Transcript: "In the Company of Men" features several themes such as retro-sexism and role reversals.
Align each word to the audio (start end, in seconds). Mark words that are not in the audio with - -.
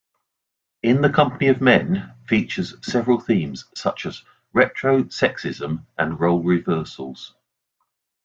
"In 0.81 1.01
the 1.01 1.11
Company 1.11 1.49
of 1.49 1.61
Men" 1.61 2.15
features 2.25 2.73
several 2.81 3.19
themes 3.19 3.65
such 3.75 4.07
as 4.07 4.23
retro-sexism 4.51 5.85
and 5.95 6.19
role 6.19 6.41
reversals. 6.41 7.35